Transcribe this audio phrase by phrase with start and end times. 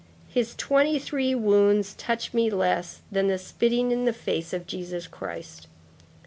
[0.27, 5.05] His twenty three wounds touch me less than the spitting in the face of Jesus
[5.05, 5.67] Christ.